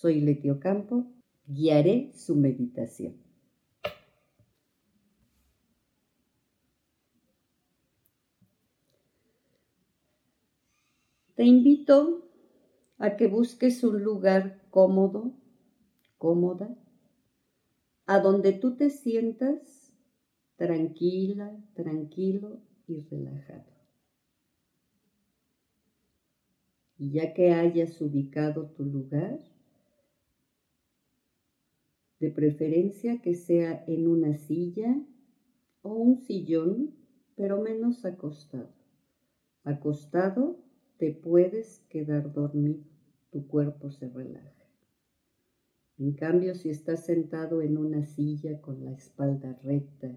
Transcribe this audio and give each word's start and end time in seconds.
Soy 0.00 0.22
Letio 0.22 0.58
Campo, 0.60 1.12
guiaré 1.46 2.10
su 2.14 2.34
meditación. 2.34 3.16
Te 11.34 11.44
invito 11.44 12.26
a 12.96 13.18
que 13.18 13.26
busques 13.26 13.84
un 13.84 14.02
lugar 14.02 14.62
cómodo, 14.70 15.34
cómoda, 16.16 16.74
a 18.06 18.20
donde 18.20 18.54
tú 18.54 18.76
te 18.76 18.88
sientas 18.88 19.92
tranquila, 20.56 21.54
tranquilo 21.74 22.62
y 22.86 23.00
relajado. 23.00 23.70
Y 26.96 27.10
ya 27.10 27.34
que 27.34 27.52
hayas 27.52 28.00
ubicado 28.00 28.70
tu 28.70 28.86
lugar, 28.86 29.38
de 32.20 32.30
preferencia 32.30 33.20
que 33.22 33.34
sea 33.34 33.82
en 33.86 34.06
una 34.06 34.34
silla 34.34 35.02
o 35.82 35.94
un 35.94 36.18
sillón, 36.18 36.94
pero 37.34 37.62
menos 37.62 38.04
acostado. 38.04 38.68
Acostado 39.64 40.58
te 40.98 41.12
puedes 41.12 41.80
quedar 41.88 42.32
dormido, 42.32 42.84
tu 43.30 43.46
cuerpo 43.46 43.90
se 43.90 44.08
relaja. 44.08 44.50
En 45.96 46.12
cambio, 46.12 46.54
si 46.54 46.68
estás 46.68 47.04
sentado 47.04 47.62
en 47.62 47.78
una 47.78 48.04
silla 48.04 48.60
con 48.60 48.84
la 48.84 48.92
espalda 48.92 49.58
recta 49.62 50.16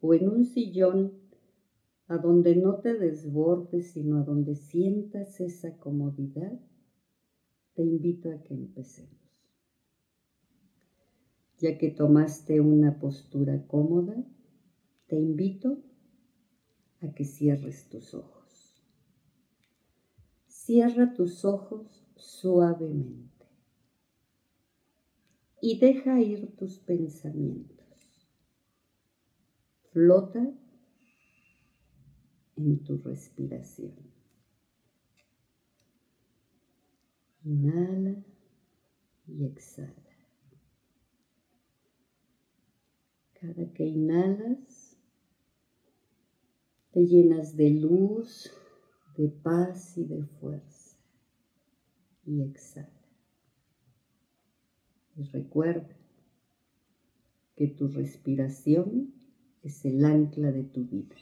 o 0.00 0.14
en 0.14 0.28
un 0.28 0.44
sillón 0.44 1.12
a 2.06 2.18
donde 2.18 2.56
no 2.56 2.80
te 2.80 2.94
desbordes, 2.94 3.92
sino 3.92 4.18
a 4.18 4.22
donde 4.22 4.54
sientas 4.54 5.40
esa 5.40 5.76
comodidad, 5.76 6.60
te 7.74 7.82
invito 7.82 8.30
a 8.30 8.42
que 8.42 8.54
empecemos. 8.54 9.17
Ya 11.58 11.76
que 11.76 11.90
tomaste 11.90 12.60
una 12.60 12.98
postura 12.98 13.66
cómoda, 13.66 14.14
te 15.08 15.16
invito 15.16 15.82
a 17.00 17.12
que 17.12 17.24
cierres 17.24 17.88
tus 17.88 18.14
ojos. 18.14 18.82
Cierra 20.46 21.14
tus 21.14 21.44
ojos 21.44 22.06
suavemente 22.16 23.46
y 25.60 25.78
deja 25.78 26.20
ir 26.20 26.54
tus 26.56 26.78
pensamientos. 26.78 28.28
Flota 29.90 30.52
en 32.56 32.84
tu 32.84 32.98
respiración. 32.98 33.94
Inhala 37.44 38.22
y 39.26 39.44
exhala. 39.44 40.07
Cada 43.40 43.72
que 43.72 43.84
inhalas, 43.84 44.96
te 46.92 47.06
llenas 47.06 47.56
de 47.56 47.70
luz, 47.70 48.50
de 49.16 49.28
paz 49.28 49.96
y 49.96 50.04
de 50.04 50.24
fuerza. 50.24 50.96
Y 52.24 52.42
exhala. 52.42 52.88
Y 55.16 55.22
recuerda 55.24 55.96
que 57.56 57.68
tu 57.68 57.88
respiración 57.88 59.14
es 59.62 59.84
el 59.84 60.04
ancla 60.04 60.52
de 60.52 60.64
tu 60.64 60.84
vida. 60.84 61.16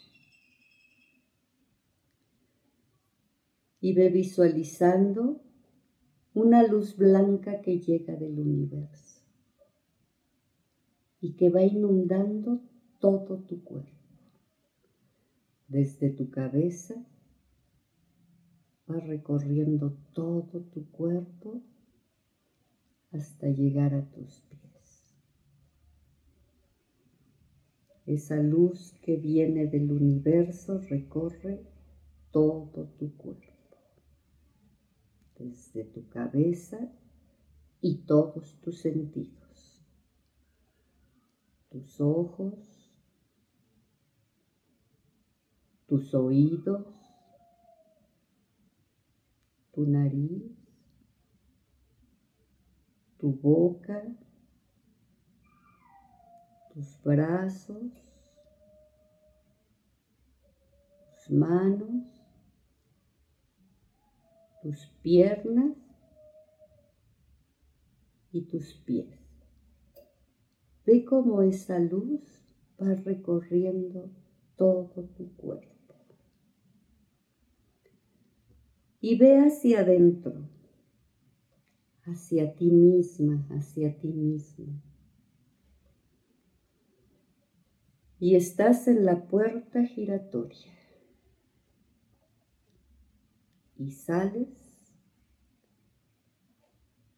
y 3.87 3.93
ve 3.93 4.09
visualizando 4.09 5.41
una 6.35 6.67
luz 6.67 6.97
blanca 6.97 7.61
que 7.61 7.79
llega 7.79 8.17
del 8.17 8.39
universo 8.39 9.16
y 11.21 11.37
que 11.37 11.51
va 11.51 11.63
inundando 11.63 12.63
todo 13.01 13.39
tu 13.45 13.63
cuerpo, 13.65 13.93
desde 15.69 16.11
tu 16.11 16.31
cabeza, 16.31 17.07
va 18.89 19.01
recorriendo 19.01 19.97
todo 20.13 20.63
tu 20.73 20.91
cuerpo 20.91 21.63
hasta 23.11 23.49
llegar 23.49 23.95
a 23.95 24.11
tus 24.11 24.43
pies. 24.43 25.17
Esa 28.07 28.37
luz 28.37 28.93
que 29.03 29.17
viene 29.17 29.67
del 29.67 29.91
universo 29.91 30.79
recorre 30.79 31.67
todo 32.31 32.89
tu 32.99 33.17
cuerpo 33.17 33.57
desde 35.39 35.85
tu 35.85 36.09
cabeza 36.09 36.79
y 37.81 38.07
todos 38.07 38.59
tus 38.61 38.79
sentidos, 38.79 39.46
tus 41.77 42.01
ojos, 42.01 42.91
tus 45.87 46.15
oídos, 46.15 46.87
tu 49.73 49.85
nariz, 49.85 50.57
tu 53.19 53.31
boca, 53.31 54.03
tus 56.73 56.99
brazos, 57.03 57.93
tus 61.11 61.31
manos, 61.31 62.27
tus 64.63 64.87
piernas 65.03 65.77
y 68.33 68.41
tus 68.47 68.73
pies. 68.87 69.26
Ve 70.87 71.05
cómo 71.05 71.43
esa 71.43 71.79
luz 71.79 72.21
va 72.81 72.95
recorriendo 72.95 74.11
todo 74.57 75.05
tu 75.17 75.35
cuerpo. 75.37 75.95
Y 79.01 79.19
ve 79.19 79.39
hacia 79.41 79.81
adentro, 79.81 80.49
hacia 82.05 82.55
ti 82.55 82.71
misma, 82.71 83.47
hacia 83.51 83.99
ti 83.99 84.09
mismo. 84.09 84.81
Y 88.19 88.37
estás 88.37 88.89
en 88.89 89.05
la 89.05 89.27
puerta 89.27 89.85
giratoria 89.85 90.73
y 93.79 93.91
sales 93.91 94.49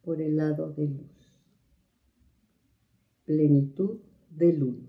por 0.02 0.20
el 0.20 0.36
lado 0.36 0.72
de 0.72 0.88
luz, 0.88 1.17
plenitud 3.28 4.00
de 4.30 4.54
luz. 4.54 4.88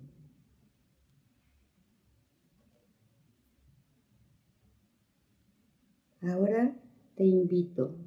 Ahora 6.22 6.74
te 7.16 7.26
invito 7.26 7.98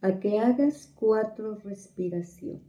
a 0.00 0.20
que 0.20 0.38
hagas 0.38 0.92
cuatro 0.94 1.56
respiraciones. 1.56 2.62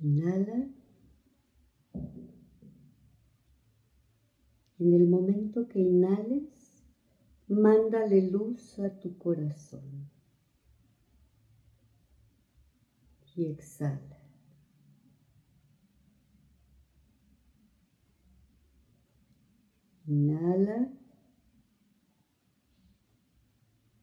Inhala. 0.00 0.68
En 4.80 4.94
el 4.94 5.06
momento 5.06 5.68
que 5.68 5.78
inhales, 5.78 6.55
mándale 7.48 8.30
luz 8.30 8.78
a 8.78 8.90
tu 9.00 9.16
corazón. 9.18 10.10
Y 13.34 13.46
exhala. 13.46 14.16
Inhala, 20.06 20.88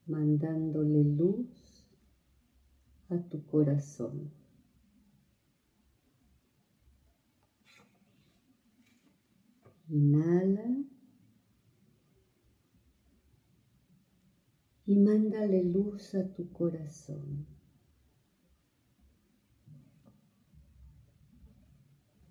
mandándole 0.06 1.04
luz 1.04 1.88
a 3.10 3.18
tu 3.30 3.46
corazón. 3.46 4.30
Inhala. 9.89 10.93
Y 14.94 14.95
mándale 14.95 15.63
luz 15.63 16.13
a 16.13 16.24
tu 16.36 16.51
corazón. 16.51 17.48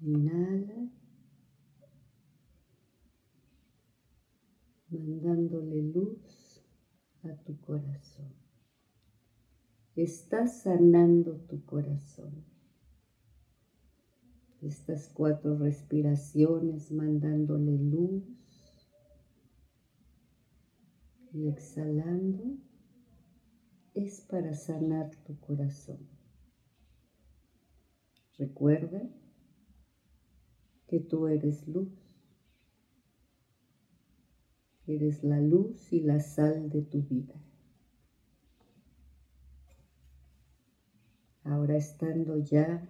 Inhala, 0.00 0.88
mandándole 4.90 5.82
luz 5.82 6.62
a 7.24 7.34
tu 7.42 7.60
corazón. 7.60 8.32
Estás 9.96 10.62
sanando 10.62 11.40
tu 11.48 11.64
corazón. 11.64 12.44
Estas 14.60 15.08
cuatro 15.08 15.58
respiraciones 15.58 16.92
mandándole 16.92 17.76
luz 17.76 18.41
y 21.32 21.48
exhalando 21.48 22.58
es 23.94 24.20
para 24.22 24.54
sanar 24.54 25.10
tu 25.24 25.38
corazón. 25.40 25.98
Recuerda 28.38 29.02
que 30.86 31.00
tú 31.00 31.26
eres 31.26 31.66
luz. 31.68 31.90
Eres 34.86 35.22
la 35.22 35.40
luz 35.40 35.92
y 35.92 36.00
la 36.00 36.20
sal 36.20 36.68
de 36.68 36.82
tu 36.82 37.02
vida. 37.02 37.34
Ahora 41.44 41.76
estando 41.76 42.38
ya 42.38 42.88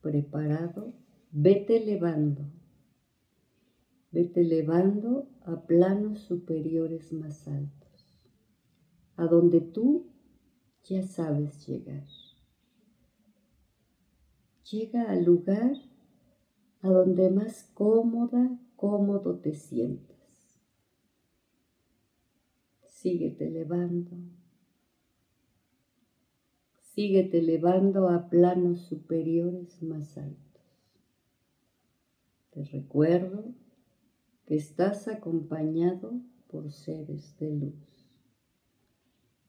preparado, 0.00 0.92
vete 1.30 1.82
elevando, 1.82 2.51
vete 4.12 4.42
elevando 4.42 5.26
a 5.44 5.66
planos 5.66 6.20
superiores 6.20 7.12
más 7.12 7.48
altos, 7.48 8.06
a 9.16 9.26
donde 9.26 9.60
tú 9.60 10.06
ya 10.84 11.02
sabes 11.02 11.66
llegar. 11.66 12.04
Llega 14.70 15.10
al 15.10 15.24
lugar 15.24 15.72
a 16.82 16.88
donde 16.88 17.30
más 17.30 17.64
cómoda, 17.74 18.58
cómodo 18.76 19.38
te 19.38 19.54
sientas. 19.54 20.16
Síguete 22.84 23.48
elevando. 23.48 24.16
Síguete 26.80 27.38
elevando 27.38 28.08
a 28.08 28.28
planos 28.28 28.82
superiores 28.82 29.82
más 29.82 30.18
altos. 30.18 30.62
Te 32.50 32.64
recuerdo 32.64 33.54
estás 34.56 35.08
acompañado 35.08 36.20
por 36.48 36.70
seres 36.70 37.38
de 37.38 37.54
luz. 37.54 38.10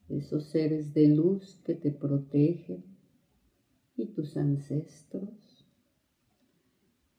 Esos 0.07 0.45
seres 0.45 0.93
de 0.93 1.09
luz 1.09 1.61
que 1.65 1.75
te 1.75 1.91
protegen 1.91 2.85
y 3.97 4.13
tus 4.13 4.37
ancestros, 4.37 5.67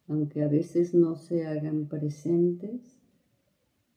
aunque 0.07 0.43
a 0.43 0.49
veces 0.49 0.95
no 0.95 1.15
se 1.15 1.47
hagan 1.47 1.87
presentes, 1.87 3.03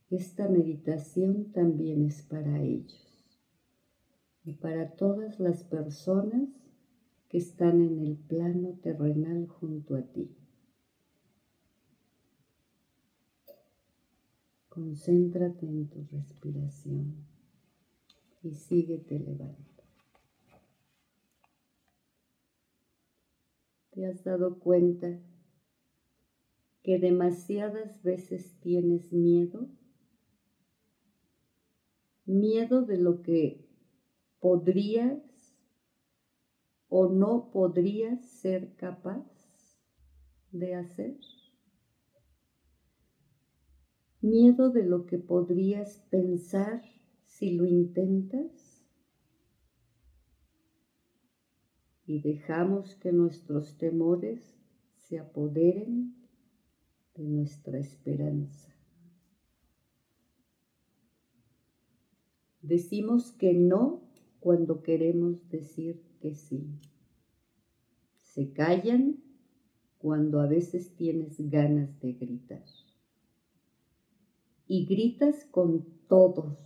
esta 0.10 0.50
meditación 0.50 1.54
también 1.54 2.04
es 2.04 2.24
para 2.24 2.62
ellos 2.62 3.40
y 4.44 4.54
para 4.54 4.96
todas 4.96 5.40
las 5.40 5.64
personas 5.64 6.50
que 7.30 7.38
están 7.38 7.82
en 7.82 8.00
el 8.00 8.18
plano 8.18 8.80
terrenal 8.82 9.48
junto 9.48 9.96
a 9.96 10.02
ti. 10.02 10.37
Concéntrate 14.78 15.66
en 15.66 15.90
tu 15.90 16.06
respiración 16.12 17.26
y 18.44 18.54
síguete 18.54 19.16
elevando. 19.16 19.58
¿Te 23.90 24.06
has 24.06 24.24
dado 24.24 24.60
cuenta 24.60 25.20
que 26.84 27.00
demasiadas 27.00 28.04
veces 28.04 28.56
tienes 28.60 29.12
miedo? 29.12 29.68
Miedo 32.28 32.86
de 32.86 32.98
lo 33.00 33.24
que 33.24 33.66
podrías 34.40 35.58
o 36.88 37.10
no 37.10 37.50
podrías 37.52 38.24
ser 38.28 38.76
capaz 38.76 39.26
de 40.52 40.76
hacer. 40.76 41.18
Miedo 44.22 44.72
de 44.72 44.84
lo 44.84 45.06
que 45.06 45.20
podrías 45.20 46.00
pensar 46.10 46.82
si 47.26 47.52
lo 47.52 47.66
intentas. 47.66 48.84
Y 52.06 52.22
dejamos 52.22 52.96
que 52.96 53.12
nuestros 53.12 53.78
temores 53.78 54.58
se 54.96 55.20
apoderen 55.20 56.16
de 57.14 57.24
nuestra 57.24 57.78
esperanza. 57.78 58.74
Decimos 62.62 63.32
que 63.32 63.54
no 63.54 64.02
cuando 64.40 64.82
queremos 64.82 65.48
decir 65.50 66.02
que 66.20 66.34
sí. 66.34 66.66
Se 68.16 68.52
callan 68.52 69.24
cuando 69.98 70.40
a 70.42 70.48
veces 70.48 70.96
tienes 70.96 71.50
ganas 71.50 72.00
de 72.00 72.14
gritar. 72.14 72.66
Y 74.68 74.86
gritas 74.86 75.46
con 75.46 75.86
todos 76.08 76.58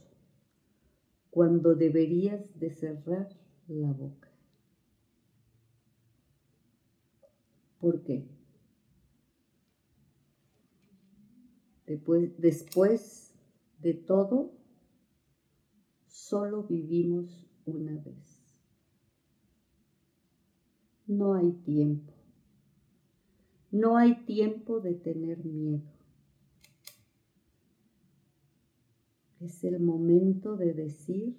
cuando 1.29 1.75
deberías 1.75 2.41
de 2.59 2.71
cerrar 2.71 3.29
la 3.67 3.91
boca. 3.91 4.29
¿Por 7.79 8.03
qué? 8.03 8.27
Después, 11.87 12.39
después 12.39 13.33
de 13.79 13.93
todo, 13.93 14.51
solo 16.07 16.63
vivimos 16.63 17.47
una 17.65 17.97
vez. 18.03 18.41
No 21.07 21.33
hay 21.33 21.51
tiempo. 21.51 22.13
No 23.71 23.97
hay 23.97 24.23
tiempo 24.25 24.79
de 24.79 24.93
tener 24.93 25.43
miedo. 25.43 26.00
Es 29.41 29.63
el 29.63 29.79
momento 29.79 30.55
de 30.55 30.71
decir, 30.71 31.35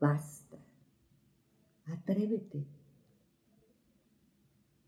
basta, 0.00 0.56
atrévete. 1.84 2.66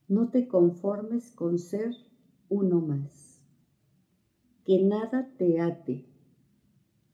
No 0.08 0.30
te 0.30 0.49
conformes 0.49 1.30
con 1.30 1.58
ser 1.58 1.94
uno 2.49 2.80
más. 2.80 3.42
Que 4.64 4.82
nada 4.82 5.30
te 5.37 5.61
ate, 5.61 6.06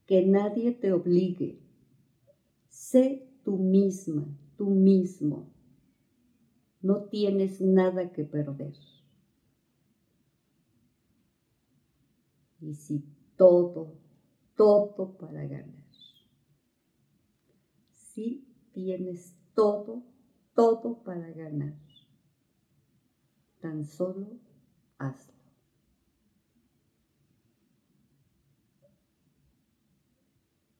que 0.06 0.24
nadie 0.24 0.70
te 0.70 0.92
obligue. 0.92 1.58
Sé 2.68 3.28
tú 3.42 3.56
misma, 3.56 4.38
tú 4.56 4.70
mismo. 4.70 5.48
No 6.80 7.06
tienes 7.06 7.60
nada 7.60 8.12
que 8.12 8.24
perder. 8.24 8.74
Y 12.60 12.74
si 12.74 13.04
todo, 13.36 14.03
todo 14.56 15.16
para 15.16 15.46
ganar. 15.46 15.84
Si 17.92 18.46
tienes 18.72 19.36
todo, 19.54 20.02
todo 20.54 21.02
para 21.02 21.30
ganar. 21.32 21.76
Tan 23.60 23.84
solo 23.84 24.38
hazlo. 24.98 25.34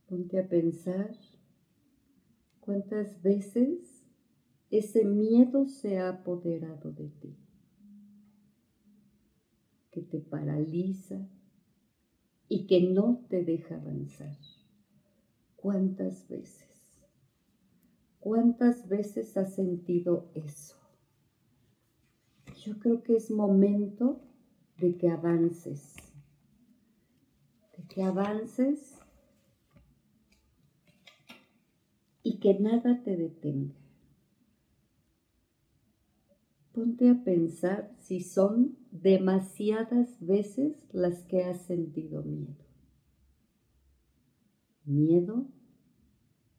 Ponte 0.06 0.38
a 0.38 0.48
pensar 0.48 1.16
¿Cuántas 2.64 3.20
veces 3.20 4.02
ese 4.70 5.04
miedo 5.04 5.68
se 5.68 5.98
ha 5.98 6.08
apoderado 6.08 6.92
de 6.92 7.10
ti? 7.10 7.36
Que 9.90 10.00
te 10.00 10.18
paraliza 10.18 11.28
y 12.48 12.66
que 12.66 12.80
no 12.82 13.24
te 13.28 13.44
deja 13.44 13.76
avanzar. 13.76 14.36
¿Cuántas 15.56 16.28
veces? 16.28 17.00
¿Cuántas 18.20 18.88
veces 18.88 19.36
has 19.36 19.54
sentido 19.54 20.30
eso? 20.34 20.76
Yo 22.64 22.78
creo 22.78 23.02
que 23.02 23.16
es 23.16 23.30
momento 23.30 24.22
de 24.78 24.96
que 24.96 25.10
avances, 25.10 25.94
de 27.76 27.84
que 27.86 28.02
avances 28.02 28.98
y 32.22 32.38
que 32.40 32.58
nada 32.58 33.02
te 33.02 33.16
detenga. 33.16 33.74
Ponte 36.72 37.08
a 37.08 37.22
pensar 37.22 37.94
si 38.00 38.20
son 38.20 38.83
demasiadas 38.94 40.24
veces 40.24 40.86
las 40.92 41.24
que 41.24 41.42
has 41.42 41.66
sentido 41.66 42.22
miedo. 42.22 42.64
miedo 44.84 45.46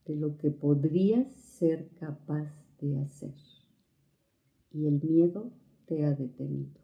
de 0.06 0.16
lo 0.16 0.38
que 0.38 0.52
podrías 0.52 1.32
ser 1.32 1.90
capaz 2.00 2.52
de 2.80 3.00
hacer. 3.00 3.36
Y 4.72 4.88
el 4.88 5.00
miedo 5.02 5.54
te 5.86 6.04
ha 6.06 6.12
detenido. 6.12 6.82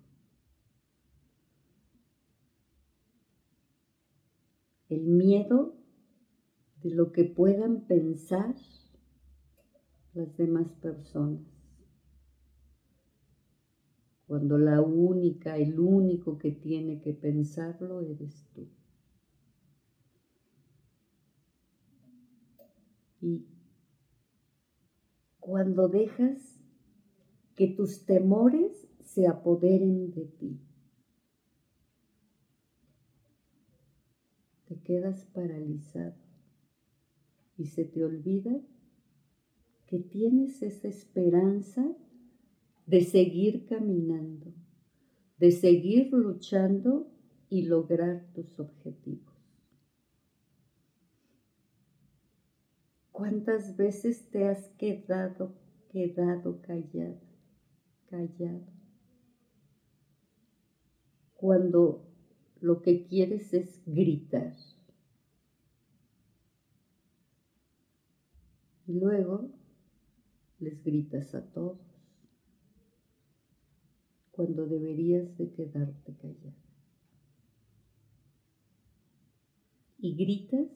El 4.87 5.07
miedo 5.07 5.75
de 6.83 6.91
lo 6.91 7.11
que 7.11 7.25
puedan 7.25 7.87
pensar 7.87 8.55
las 10.13 10.37
demás 10.37 10.71
personas. 10.75 11.60
Cuando 14.31 14.57
la 14.57 14.79
única, 14.79 15.57
el 15.57 15.77
único 15.77 16.37
que 16.37 16.53
tiene 16.53 17.01
que 17.01 17.13
pensarlo 17.13 17.99
eres 17.99 18.47
tú. 18.53 18.65
Y 23.19 23.45
cuando 25.37 25.89
dejas 25.89 26.61
que 27.57 27.67
tus 27.67 28.05
temores 28.05 28.87
se 29.03 29.27
apoderen 29.27 30.11
de 30.11 30.23
ti, 30.27 30.61
te 34.69 34.79
quedas 34.79 35.25
paralizado 35.33 36.15
y 37.57 37.65
se 37.65 37.83
te 37.83 38.05
olvida 38.05 38.61
que 39.87 39.99
tienes 39.99 40.61
esa 40.61 40.87
esperanza 40.87 41.85
de 42.91 43.05
seguir 43.05 43.65
caminando, 43.67 44.53
de 45.37 45.51
seguir 45.51 46.11
luchando 46.11 47.09
y 47.47 47.61
lograr 47.61 48.27
tus 48.33 48.59
objetivos. 48.59 49.33
¿Cuántas 53.13 53.77
veces 53.77 54.29
te 54.29 54.45
has 54.45 54.67
quedado, 54.77 55.55
quedado 55.89 56.61
callado, 56.61 57.21
callado? 58.07 58.67
Cuando 61.35 62.11
lo 62.59 62.81
que 62.81 63.05
quieres 63.05 63.53
es 63.53 63.81
gritar. 63.85 64.53
Y 68.85 68.99
luego 68.99 69.49
les 70.59 70.83
gritas 70.83 71.33
a 71.33 71.49
todos 71.53 71.90
cuando 74.31 74.65
deberías 74.65 75.37
de 75.37 75.51
quedarte 75.51 76.15
callado. 76.15 76.55
Y 79.99 80.15
gritas 80.15 80.67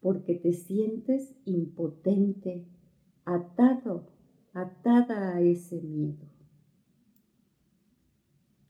porque 0.00 0.34
te 0.34 0.52
sientes 0.52 1.34
impotente, 1.44 2.66
atado, 3.24 4.08
atada 4.52 5.34
a 5.34 5.40
ese 5.40 5.80
miedo. 5.80 6.26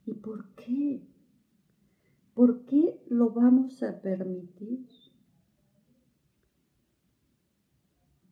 ¿Y 0.07 0.15
por 0.15 0.55
qué? 0.55 1.03
¿Por 2.35 2.65
qué 2.65 3.03
lo 3.09 3.31
vamos 3.31 3.83
a 3.83 4.01
permitir? 4.01 4.89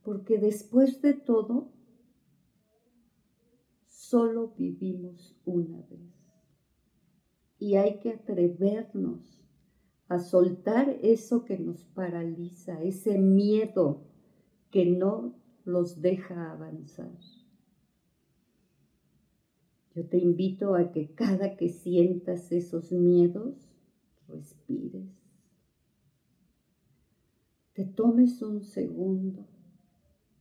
Porque 0.03 0.39
después 0.39 1.03
de 1.03 1.15
todo, 1.15 1.73
solo 4.09 4.55
vivimos 4.57 5.37
una 5.45 5.83
vez. 5.83 6.15
Y 7.59 7.77
hay 7.77 7.99
que 8.01 8.11
atrevernos 8.11 9.43
a 10.09 10.19
soltar 10.19 10.89
eso 11.03 11.45
que 11.45 11.59
nos 11.59 11.85
paraliza, 11.85 12.83
ese 12.83 13.19
miedo 13.19 14.05
que 14.71 14.87
no 14.87 15.35
los 15.65 16.01
deja 16.01 16.53
avanzar. 16.53 17.11
Yo 19.95 20.07
te 20.07 20.19
invito 20.19 20.75
a 20.75 20.93
que 20.93 21.15
cada 21.15 21.57
que 21.57 21.71
sientas 21.71 22.53
esos 22.53 22.93
miedos, 22.93 23.55
respires. 24.29 25.09
Te 27.73 27.85
tomes 27.85 28.43
un 28.43 28.63
segundo 28.63 29.47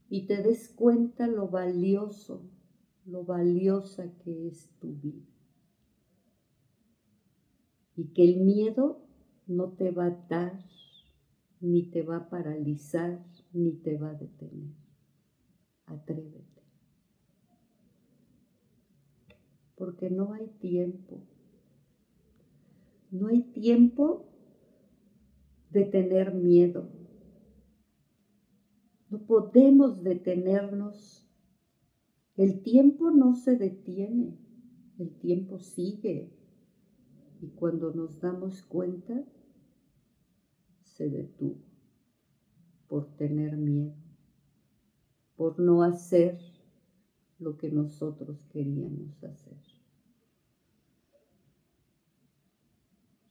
y 0.08 0.26
te 0.26 0.42
des 0.42 0.68
cuenta 0.68 1.26
lo 1.26 1.48
valioso, 1.48 2.42
lo 3.06 3.24
valiosa 3.24 4.12
que 4.18 4.48
es 4.48 4.68
tu 4.80 4.92
vida. 4.94 5.26
Y 7.96 8.08
que 8.08 8.24
el 8.24 8.40
miedo 8.40 9.00
no 9.46 9.72
te 9.72 9.90
va 9.90 10.06
a 10.06 10.26
dar, 10.28 10.64
ni 11.60 11.84
te 11.84 12.02
va 12.02 12.16
a 12.16 12.28
paralizar, 12.28 13.24
ni 13.52 13.72
te 13.72 13.96
va 13.96 14.10
a 14.10 14.14
detener. 14.14 14.74
Atrévete. 15.86 16.62
Porque 19.76 20.10
no 20.10 20.32
hay 20.32 20.48
tiempo. 20.58 21.22
No 23.10 23.28
hay 23.28 23.42
tiempo 23.42 24.26
de 25.70 25.84
tener 25.84 26.34
miedo. 26.34 26.90
No 29.10 29.18
podemos 29.18 30.02
detenernos. 30.02 31.25
El 32.36 32.62
tiempo 32.62 33.10
no 33.10 33.34
se 33.34 33.56
detiene. 33.56 34.36
El 34.98 35.10
tiempo 35.18 35.58
sigue. 35.58 36.30
Y 37.40 37.48
cuando 37.48 37.92
nos 37.92 38.20
damos 38.20 38.62
cuenta, 38.62 39.24
se 40.82 41.08
detuvo 41.10 41.66
por 42.88 43.16
tener 43.16 43.56
miedo, 43.56 43.94
por 45.34 45.58
no 45.58 45.82
hacer 45.82 46.38
lo 47.38 47.56
que 47.58 47.70
nosotros 47.70 48.46
queríamos 48.46 49.22
hacer. 49.24 49.58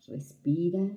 Respira. 0.08 0.96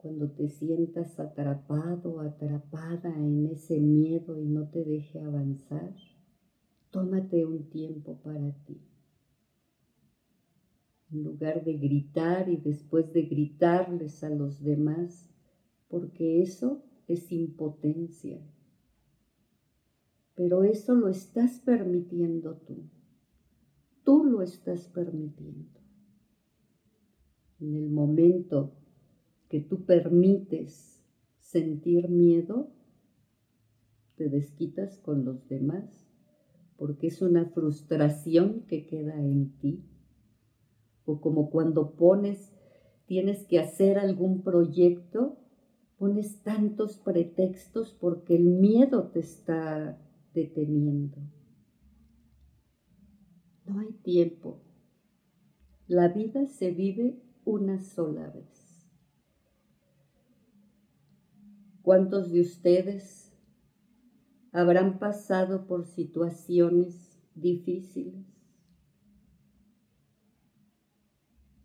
Cuando 0.00 0.30
te 0.30 0.48
sientas 0.48 1.20
atrapado, 1.20 2.20
atrapada 2.20 3.14
en 3.16 3.46
ese 3.46 3.78
miedo 3.78 4.40
y 4.40 4.46
no 4.46 4.68
te 4.68 4.84
deje 4.84 5.20
avanzar, 5.20 5.94
tómate 6.90 7.44
un 7.44 7.68
tiempo 7.68 8.16
para 8.22 8.52
ti 8.64 8.80
en 11.12 11.24
lugar 11.24 11.64
de 11.64 11.74
gritar 11.74 12.48
y 12.48 12.56
después 12.56 13.12
de 13.12 13.22
gritarles 13.22 14.22
a 14.22 14.30
los 14.30 14.62
demás, 14.62 15.28
porque 15.88 16.42
eso 16.42 16.82
es 17.08 17.32
impotencia. 17.32 18.40
Pero 20.34 20.62
eso 20.62 20.94
lo 20.94 21.08
estás 21.08 21.58
permitiendo 21.60 22.56
tú. 22.56 22.84
Tú 24.04 24.24
lo 24.24 24.42
estás 24.42 24.88
permitiendo. 24.88 25.80
En 27.58 27.74
el 27.74 27.90
momento 27.90 28.79
que 29.50 29.60
tú 29.60 29.84
permites 29.84 31.04
sentir 31.38 32.08
miedo, 32.08 32.70
te 34.16 34.30
desquitas 34.30 34.96
con 34.98 35.26
los 35.26 35.46
demás, 35.48 36.08
porque 36.78 37.08
es 37.08 37.20
una 37.20 37.44
frustración 37.50 38.62
que 38.62 38.86
queda 38.86 39.20
en 39.20 39.58
ti 39.58 39.84
o 41.04 41.20
como 41.20 41.50
cuando 41.50 41.92
pones, 41.96 42.52
tienes 43.06 43.44
que 43.44 43.58
hacer 43.58 43.98
algún 43.98 44.42
proyecto, 44.42 45.38
pones 45.98 46.42
tantos 46.42 46.98
pretextos 46.98 47.96
porque 48.00 48.36
el 48.36 48.44
miedo 48.44 49.08
te 49.08 49.20
está 49.20 49.98
deteniendo. 50.32 51.18
No 53.66 53.80
hay 53.80 53.92
tiempo. 54.02 54.60
La 55.86 56.08
vida 56.08 56.46
se 56.46 56.70
vive 56.70 57.20
una 57.44 57.80
sola 57.80 58.28
vez. 58.30 58.59
¿Cuántos 61.82 62.30
de 62.30 62.40
ustedes 62.40 63.32
habrán 64.52 64.98
pasado 64.98 65.66
por 65.66 65.86
situaciones 65.86 67.18
difíciles? 67.34 68.30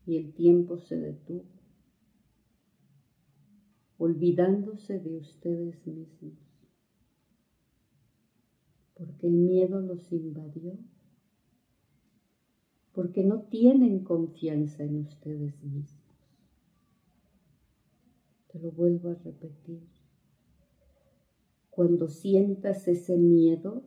y 0.06 0.18
el 0.18 0.34
tiempo 0.34 0.78
se 0.78 0.98
detuvo, 0.98 1.46
olvidándose 3.98 5.00
de 5.00 5.18
ustedes 5.18 5.86
mismos, 5.88 6.38
porque 8.94 9.28
el 9.28 9.34
miedo 9.34 9.82
los 9.82 10.12
invadió, 10.12 10.78
porque 12.94 13.24
no 13.24 13.42
tienen 13.42 14.04
confianza 14.04 14.84
en 14.84 15.02
ustedes 15.02 15.64
mismos. 15.64 16.02
Te 18.52 18.60
lo 18.60 18.72
vuelvo 18.72 19.10
a 19.10 19.16
repetir. 19.16 20.05
Cuando 21.76 22.08
sientas 22.08 22.88
ese 22.88 23.18
miedo, 23.18 23.84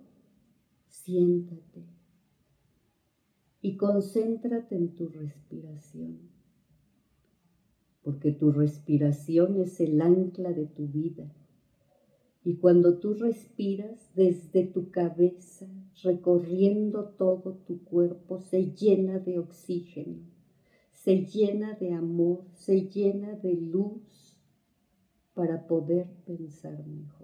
siéntate 0.88 1.86
y 3.62 3.78
concéntrate 3.78 4.76
en 4.76 4.94
tu 4.94 5.08
respiración, 5.08 6.18
porque 8.02 8.32
tu 8.32 8.52
respiración 8.52 9.56
es 9.62 9.80
el 9.80 10.02
ancla 10.02 10.52
de 10.52 10.66
tu 10.66 10.86
vida. 10.86 11.32
Y 12.44 12.56
cuando 12.56 12.98
tú 12.98 13.14
respiras 13.14 14.14
desde 14.14 14.66
tu 14.66 14.90
cabeza, 14.90 15.66
recorriendo 16.02 17.14
todo 17.16 17.54
tu 17.66 17.84
cuerpo, 17.84 18.42
se 18.42 18.72
llena 18.72 19.18
de 19.18 19.38
oxígeno, 19.38 20.18
se 20.92 21.24
llena 21.24 21.72
de 21.72 21.94
amor, 21.94 22.44
se 22.52 22.82
llena 22.82 23.34
de 23.36 23.54
luz 23.54 24.38
para 25.32 25.66
poder 25.66 26.06
pensar 26.26 26.86
mejor. 26.86 27.17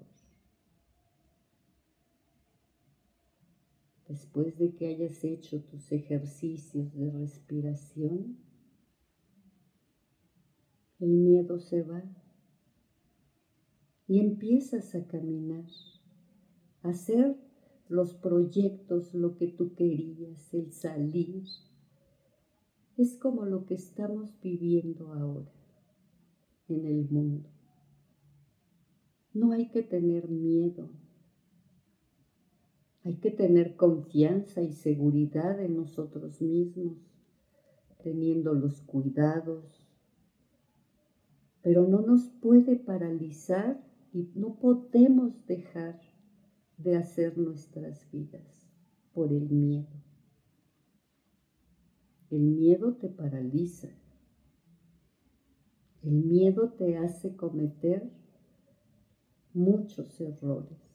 Después 4.14 4.56
de 4.58 4.76
que 4.76 4.86
hayas 4.86 5.24
hecho 5.24 5.60
tus 5.64 5.90
ejercicios 5.90 6.94
de 6.94 7.10
respiración, 7.10 8.38
el 11.00 11.08
miedo 11.08 11.58
se 11.58 11.82
va 11.82 12.04
y 14.06 14.20
empiezas 14.20 14.94
a 14.94 15.04
caminar, 15.08 15.66
a 16.84 16.90
hacer 16.90 17.36
los 17.88 18.14
proyectos, 18.14 19.12
lo 19.14 19.36
que 19.36 19.48
tú 19.48 19.74
querías, 19.74 20.54
el 20.54 20.70
salir. 20.70 21.42
Es 22.96 23.16
como 23.16 23.46
lo 23.46 23.66
que 23.66 23.74
estamos 23.74 24.38
viviendo 24.40 25.12
ahora 25.12 25.52
en 26.68 26.86
el 26.86 27.10
mundo. 27.10 27.50
No 29.32 29.50
hay 29.50 29.70
que 29.70 29.82
tener 29.82 30.28
miedo. 30.28 30.88
Hay 33.04 33.16
que 33.16 33.30
tener 33.30 33.76
confianza 33.76 34.62
y 34.62 34.72
seguridad 34.72 35.60
en 35.60 35.76
nosotros 35.76 36.40
mismos, 36.40 36.96
teniendo 38.02 38.54
los 38.54 38.80
cuidados, 38.80 39.86
pero 41.60 41.86
no 41.86 42.00
nos 42.00 42.30
puede 42.30 42.76
paralizar 42.76 43.78
y 44.14 44.30
no 44.34 44.58
podemos 44.58 45.44
dejar 45.46 46.00
de 46.78 46.96
hacer 46.96 47.36
nuestras 47.36 48.10
vidas 48.10 48.70
por 49.12 49.32
el 49.32 49.50
miedo. 49.50 49.88
El 52.30 52.40
miedo 52.40 52.94
te 52.96 53.08
paraliza. 53.10 53.88
El 56.02 56.24
miedo 56.24 56.72
te 56.72 56.96
hace 56.96 57.36
cometer 57.36 58.10
muchos 59.52 60.20
errores. 60.22 60.93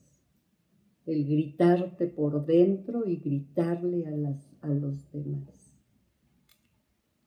El 1.09 1.25
gritarte 1.25 2.05
por 2.05 2.45
dentro 2.45 3.07
y 3.07 3.15
gritarle 3.15 4.05
a, 4.05 4.11
las, 4.11 4.47
a 4.61 4.67
los 4.67 5.11
demás. 5.11 5.75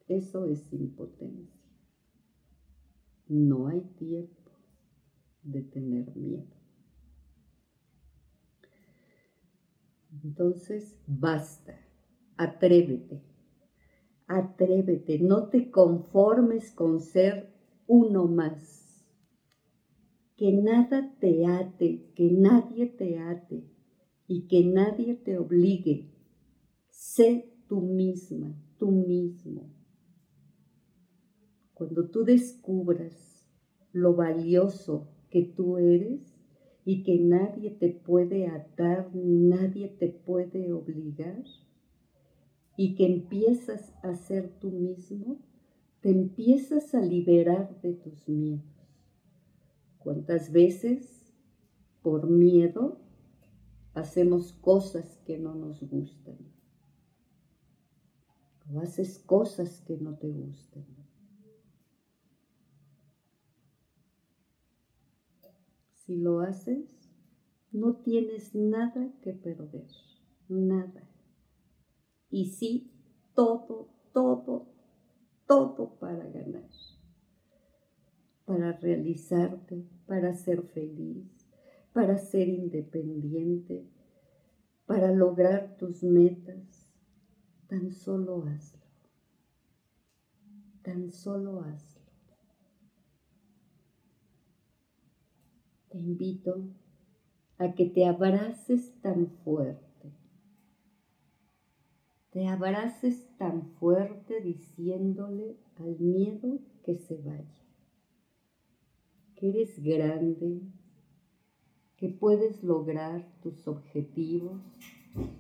Eso 0.06 0.46
es 0.46 0.72
impotencia. 0.72 1.68
No 3.26 3.66
hay 3.66 3.80
tiempo 3.98 4.52
de 5.42 5.62
tener 5.62 6.14
miedo. 6.14 6.46
Entonces, 10.22 10.96
basta, 11.08 11.76
atrévete, 12.36 13.20
atrévete, 14.28 15.18
no 15.18 15.48
te 15.48 15.72
conformes 15.72 16.70
con 16.70 17.00
ser 17.00 17.52
uno 17.88 18.28
más. 18.28 19.04
Que 20.36 20.52
nada 20.52 21.16
te 21.18 21.46
ate, 21.46 22.12
que 22.14 22.30
nadie 22.30 22.86
te 22.86 23.18
ate 23.18 23.71
y 24.32 24.46
que 24.48 24.64
nadie 24.64 25.14
te 25.14 25.38
obligue. 25.38 26.10
Sé 26.88 27.52
tú 27.68 27.80
misma, 27.80 28.54
tú 28.78 28.90
mismo 28.90 29.70
cuando 31.82 32.08
tú 32.08 32.22
descubras 32.22 33.44
lo 33.92 34.14
valioso 34.14 35.08
que 35.30 35.42
tú 35.42 35.78
eres 35.78 36.20
y 36.84 37.02
que 37.02 37.18
nadie 37.18 37.72
te 37.72 37.88
puede 37.88 38.46
atar 38.46 39.11
ni 39.12 39.48
nadie 39.48 39.88
te 39.88 40.07
puede 40.07 40.72
obligar, 40.72 41.42
y 42.76 42.94
que 42.94 43.07
empiezas 43.07 43.92
a 44.04 44.14
ser 44.14 44.48
tú 44.61 44.70
mismo, 44.70 45.40
te 46.02 46.11
empiezas 46.11 46.94
a 46.94 47.00
liberar 47.00 47.80
de 47.83 47.94
tus 47.94 48.28
miedos. 48.28 48.62
¿Cuántas 49.98 50.52
veces 50.52 51.33
por 52.00 52.30
miedo 52.30 53.01
hacemos 53.94 54.52
cosas 54.55 55.18
que 55.26 55.38
no 55.38 55.55
nos 55.55 55.83
gustan? 55.83 56.38
O 58.72 58.81
haces 58.81 59.18
cosas 59.18 59.81
que 59.83 59.96
no 59.96 60.16
te 60.16 60.31
gustan. 60.31 60.85
Si 65.94 66.16
lo 66.16 66.40
haces, 66.40 67.02
no 67.70 67.96
tienes 67.96 68.55
nada 68.55 69.12
que 69.22 69.33
perder, 69.33 69.87
nada. 70.48 71.09
Y 72.31 72.46
sí, 72.46 72.90
todo, 73.35 73.88
todo, 74.12 74.66
todo 75.46 75.94
para 75.98 76.28
ganar, 76.28 76.68
para 78.44 78.72
realizarte, 78.72 79.87
para 80.07 80.35
ser 80.35 80.62
feliz, 80.62 81.41
para 81.92 82.18
ser 82.18 82.48
independiente, 82.48 83.87
para 84.87 85.12
lograr 85.12 85.76
tus 85.76 86.02
metas. 86.02 86.88
Tan 87.68 87.90
solo 87.90 88.44
hazlo. 88.44 88.81
Tan 90.83 91.11
solo 91.11 91.61
hazlo. 91.62 92.02
te 95.92 95.98
invito 95.98 96.70
a 97.59 97.74
que 97.74 97.85
te 97.85 98.07
abraces 98.07 98.98
tan 99.02 99.26
fuerte. 99.44 100.11
Te 102.31 102.48
abraces 102.48 103.28
tan 103.37 103.66
fuerte 103.74 104.40
diciéndole 104.40 105.59
al 105.76 105.98
miedo 106.00 106.61
que 106.83 106.96
se 106.96 107.18
vaya. 107.18 107.66
Que 109.37 109.50
eres 109.50 109.83
grande, 109.83 110.62
que 112.02 112.08
puedes 112.08 112.64
lograr 112.64 113.24
tus 113.44 113.68
objetivos, 113.68 114.60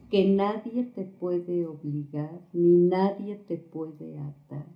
que 0.08 0.28
nadie 0.28 0.84
te 0.84 1.04
puede 1.04 1.66
obligar 1.66 2.40
ni 2.52 2.76
nadie 2.76 3.34
te 3.34 3.56
puede 3.56 4.16
atar. 4.16 4.72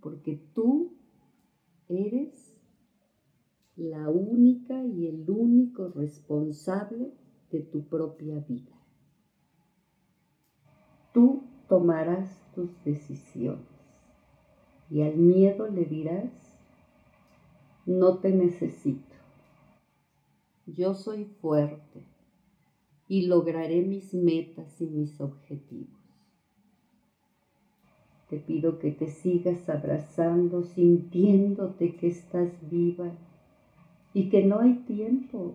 Porque 0.00 0.42
tú 0.54 0.96
eres 1.90 2.58
la 3.76 4.08
única 4.08 4.82
y 4.86 5.08
el 5.08 5.28
único 5.28 5.90
responsable 5.90 7.12
de 7.50 7.60
tu 7.60 7.86
propia 7.86 8.38
vida. 8.38 8.80
Tú 11.12 11.42
tomarás 11.68 12.50
tus 12.54 12.82
decisiones 12.82 13.68
y 14.88 15.02
al 15.02 15.18
miedo 15.18 15.68
le 15.68 15.84
dirás, 15.84 16.32
no 17.84 18.20
te 18.20 18.32
necesito. 18.32 19.19
Yo 20.76 20.94
soy 20.94 21.24
fuerte 21.24 22.04
y 23.08 23.26
lograré 23.26 23.82
mis 23.82 24.14
metas 24.14 24.80
y 24.80 24.86
mis 24.86 25.20
objetivos. 25.20 25.98
Te 28.28 28.38
pido 28.38 28.78
que 28.78 28.92
te 28.92 29.08
sigas 29.08 29.68
abrazando, 29.68 30.62
sintiéndote 30.62 31.96
que 31.96 32.06
estás 32.08 32.52
viva 32.70 33.10
y 34.14 34.28
que 34.28 34.44
no 34.44 34.60
hay 34.60 34.74
tiempo 34.86 35.54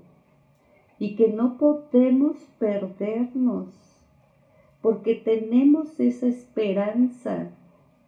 y 1.00 1.16
que 1.16 1.30
no 1.30 1.58
podemos 1.58 2.38
perdernos 2.60 3.74
porque 4.82 5.16
tenemos 5.16 6.00
esa 6.00 6.28
esperanza, 6.28 7.50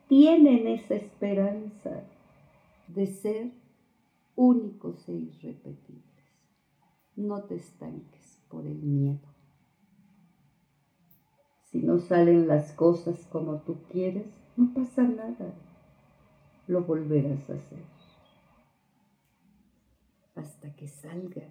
tienen 0.08 0.68
esa 0.68 0.96
esperanza 0.96 2.04
de 2.88 3.08
ser 3.08 3.52
únicos 4.36 5.10
e 5.10 5.14
irrepetibles. 5.14 6.17
No 7.18 7.44
te 7.44 7.56
estanques 7.56 8.40
por 8.48 8.66
el 8.66 8.82
miedo. 8.82 9.28
Si 11.66 11.80
no 11.80 12.00
salen 12.00 12.48
las 12.48 12.72
cosas 12.72 13.26
como 13.26 13.62
tú 13.64 13.80
quieres, 13.92 14.28
no 14.56 14.74
pasa 14.74 15.04
nada. 15.04 15.54
Lo 16.68 16.84
volverás 16.84 17.50
a 17.50 17.56
hacer 17.56 17.98
hasta 20.36 20.76
que 20.76 20.88
salga 20.88 21.50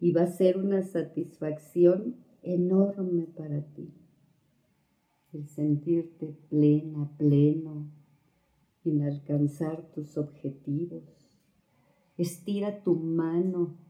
y 0.00 0.12
va 0.12 0.22
a 0.22 0.26
ser 0.26 0.56
una 0.56 0.82
satisfacción 0.82 2.16
enorme 2.42 3.26
para 3.36 3.60
ti. 3.74 3.92
El 5.32 5.48
sentirte 5.48 6.34
plena, 6.48 7.10
pleno 7.16 7.90
en 8.84 9.02
alcanzar 9.02 9.82
tus 9.94 10.16
objetivos. 10.16 11.02
Estira 12.16 12.82
tu 12.82 12.94
mano 12.94 13.83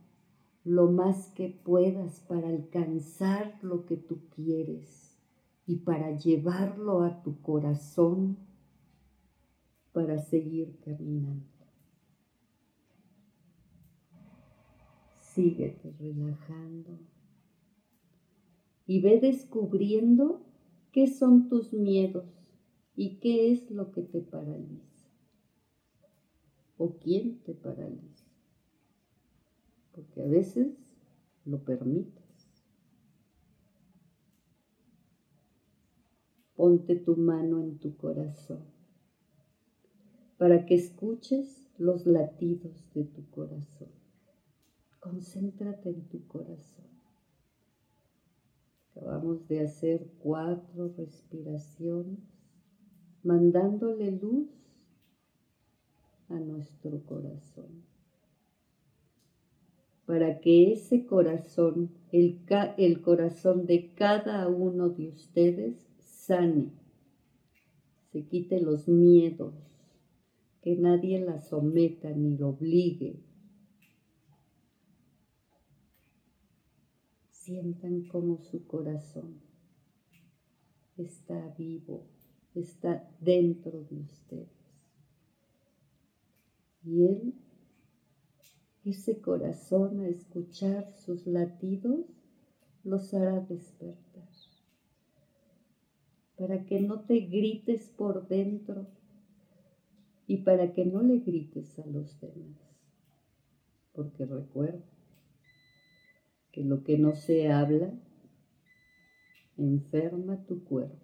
lo 0.65 0.91
más 0.91 1.29
que 1.35 1.51
puedas 1.51 2.21
para 2.21 2.49
alcanzar 2.49 3.59
lo 3.63 3.85
que 3.85 3.97
tú 3.99 4.21
quieres 4.35 5.19
y 5.67 5.77
para 5.77 6.17
llevarlo 6.17 7.03
a 7.03 7.23
tu 7.23 7.41
corazón 7.43 8.39
para 9.93 10.19
seguir 10.19 10.77
caminando. 10.85 11.47
Síguete 15.21 15.95
relajando 15.99 16.99
y 18.87 19.01
ve 19.01 19.21
descubriendo 19.21 20.43
qué 20.93 21.07
son 21.07 21.49
tus 21.49 21.73
miedos 21.73 22.25
y 22.97 23.19
qué 23.19 23.53
es 23.53 23.71
lo 23.71 23.91
que 23.91 24.03
te 24.03 24.21
paraliza 24.21 25.09
o 26.77 26.97
quién 26.99 27.41
te 27.41 27.55
paraliza. 27.55 28.24
Porque 29.95 30.23
a 30.23 30.27
veces 30.27 30.77
lo 31.45 31.65
permites. 31.65 32.23
Ponte 36.57 36.97
tu 36.97 37.17
mano 37.17 37.61
en 37.61 37.79
tu 37.79 37.97
corazón 37.97 38.75
para 40.37 40.67
que 40.67 40.75
escuches 40.75 41.71
los 41.79 42.07
latidos 42.07 42.93
de 42.95 43.05
tu 43.05 43.29
corazón. 43.31 43.89
Concéntrate 45.01 45.91
en 45.91 46.09
tu 46.09 46.27
corazón. 46.27 46.87
Acabamos 48.91 49.47
de 49.49 49.61
hacer 49.61 50.07
cuatro 50.19 50.93
respiraciones, 50.97 52.21
mandándole 53.23 54.13
luz 54.13 54.49
a 56.29 56.35
nuestro 56.35 57.05
corazón. 57.05 57.94
Para 60.07 60.41
que 60.41 60.73
ese 60.73 61.07
corazón, 61.07 61.91
el, 62.13 62.41
el 62.77 63.01
corazón 63.01 63.67
de 63.67 63.93
cada 63.95 64.49
uno 64.49 64.91
de 64.91 65.09
ustedes, 65.09 65.87
sane, 66.01 66.73
se 68.13 68.27
quite 68.27 68.61
los 68.61 68.87
miedos, 68.87 69.55
que 70.63 70.77
nadie 70.77 71.21
la 71.21 71.39
someta 71.39 72.11
ni 72.11 72.37
lo 72.37 72.51
obligue. 72.51 73.17
Sientan 77.31 78.03
como 78.09 78.39
su 78.39 78.67
corazón 78.67 79.45
está 80.97 81.55
vivo, 81.59 82.07
está 82.55 83.09
dentro 83.21 83.83
de 83.85 84.01
ustedes. 84.01 84.49
Y 86.85 87.05
él, 87.05 87.35
ese 88.85 89.21
corazón 89.21 90.01
a 90.01 90.09
escuchar 90.09 90.93
sus 90.93 91.27
latidos, 91.27 92.05
los 92.83 93.15
hará 93.15 93.41
despertar. 93.41 94.05
Para 96.37 96.65
que 96.65 96.81
no 96.81 97.01
te 97.01 97.21
grites 97.21 97.89
por 97.97 98.27
dentro 98.27 98.89
y 100.27 100.39
para 100.39 100.73
que 100.73 100.85
no 100.85 101.03
le 101.03 101.21
grites 101.21 101.79
a 101.79 101.87
los 101.87 102.21
demás. 102.21 102.59
Porque 103.93 104.27
recuerda 104.27 104.85
que 106.51 106.65
lo 106.65 106.83
que 106.83 106.99
no 106.99 107.15
se 107.15 107.51
habla 107.53 107.93
enferma 109.57 110.45
tu 110.45 110.65
cuerpo. 110.65 110.99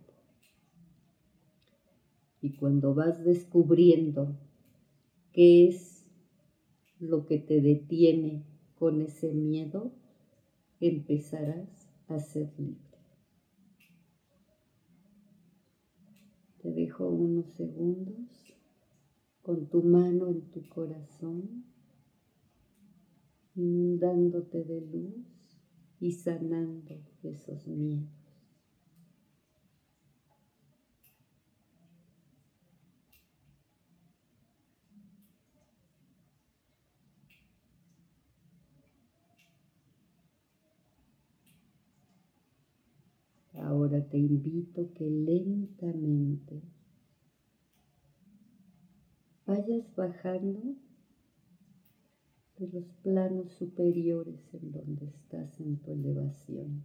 Y 2.42 2.56
cuando 2.56 2.94
vas 2.94 3.22
descubriendo 3.24 4.36
qué 5.32 5.68
es 5.68 5.99
lo 7.00 7.26
que 7.26 7.38
te 7.38 7.60
detiene 7.60 8.44
con 8.78 9.00
ese 9.00 9.32
miedo, 9.32 9.92
empezarás 10.80 11.88
a 12.08 12.18
ser 12.18 12.52
libre. 12.58 12.78
Te 16.62 16.72
dejo 16.72 17.08
unos 17.08 17.46
segundos 17.54 18.54
con 19.42 19.70
tu 19.70 19.82
mano 19.82 20.28
en 20.28 20.42
tu 20.50 20.68
corazón, 20.68 21.64
inundándote 23.54 24.64
de 24.64 24.82
luz 24.82 25.58
y 26.00 26.12
sanando 26.12 27.00
esos 27.22 27.66
miedos. 27.66 28.19
Te 44.08 44.18
invito 44.18 44.92
que 44.94 45.10
lentamente 45.10 46.62
vayas 49.46 49.94
bajando 49.94 50.76
de 52.56 52.68
los 52.68 52.92
planos 53.02 53.52
superiores 53.52 54.54
en 54.54 54.72
donde 54.72 55.06
estás 55.06 55.60
en 55.60 55.76
tu 55.78 55.92
elevación. 55.92 56.84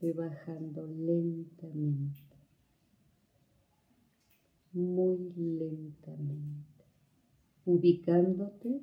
Ve 0.00 0.12
bajando 0.12 0.86
lentamente, 0.86 2.36
muy 4.72 5.32
lentamente, 5.36 6.84
ubicándote 7.64 8.82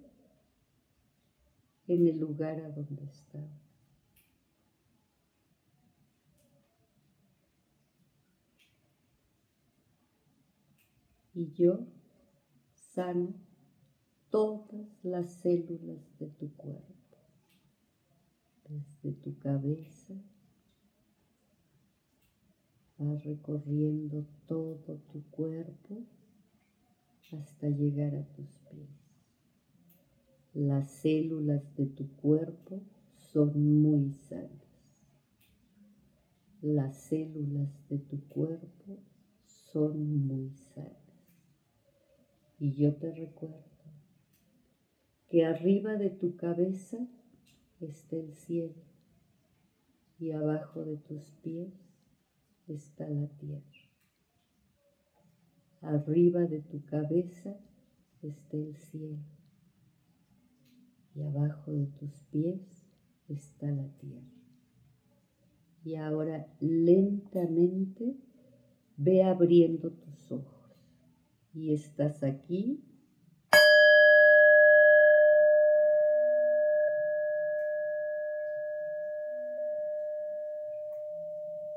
en 1.88 2.08
el 2.08 2.20
lugar 2.20 2.60
a 2.62 2.70
donde 2.70 3.04
estás. 3.04 3.61
Y 11.34 11.52
yo 11.54 11.88
sano 12.94 13.34
todas 14.30 14.88
las 15.04 15.32
células 15.32 16.18
de 16.20 16.28
tu 16.28 16.54
cuerpo, 16.56 17.18
desde 18.68 19.14
tu 19.14 19.38
cabeza, 19.40 20.14
vas 22.98 23.24
recorriendo 23.24 24.26
todo 24.46 25.00
tu 25.12 25.24
cuerpo 25.32 26.04
hasta 27.32 27.70
llegar 27.70 28.16
a 28.16 28.24
tus 28.34 28.60
pies. 28.70 28.90
Las 30.54 30.90
células 30.90 31.64
de 31.78 31.86
tu 31.86 32.10
cuerpo 32.18 32.82
son 33.16 33.82
muy 33.82 34.12
sanas. 34.12 34.52
Las 36.62 36.98
células 36.98 37.70
de 37.90 38.00
tu 38.00 38.20
cuerpo 38.28 39.00
son 39.46 40.28
muy 40.28 40.52
sanas. 40.52 41.01
Y 42.62 42.74
yo 42.74 42.94
te 42.94 43.12
recuerdo 43.12 43.66
que 45.30 45.46
arriba 45.46 45.96
de 45.96 46.12
tu 46.12 46.36
cabeza 46.36 47.00
está 47.80 48.18
el 48.18 48.36
cielo 48.36 48.84
y 50.20 50.30
abajo 50.30 50.86
de 50.86 50.98
tus 50.98 51.32
pies 51.42 51.74
está 52.68 53.10
la 53.10 53.26
tierra. 53.30 53.66
Arriba 55.82 56.42
de 56.42 56.62
tu 56.62 56.86
cabeza 56.86 57.58
está 58.22 58.58
el 58.58 58.76
cielo 58.76 59.26
y 61.16 61.24
abajo 61.24 61.72
de 61.72 61.88
tus 61.88 62.14
pies 62.30 62.62
está 63.28 63.72
la 63.72 63.88
tierra. 63.98 64.38
Y 65.84 65.96
ahora 65.96 66.46
lentamente 66.60 68.18
ve 68.98 69.24
abriendo 69.24 69.90
tus 69.90 70.32
ojos 70.32 70.61
y 71.54 71.74
estás 71.74 72.24
aquí. 72.24 72.80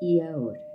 Y 0.00 0.20
ahora. 0.20 0.73